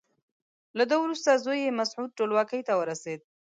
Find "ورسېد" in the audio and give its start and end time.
2.79-3.19